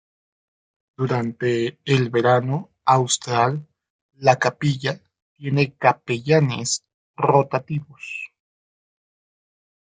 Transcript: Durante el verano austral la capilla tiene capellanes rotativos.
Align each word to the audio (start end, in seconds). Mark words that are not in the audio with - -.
Durante 0.97 1.77
el 1.85 2.09
verano 2.09 2.71
austral 2.85 3.67
la 4.15 4.37
capilla 4.39 4.99
tiene 5.35 5.73
capellanes 5.75 6.83
rotativos. 7.15 8.31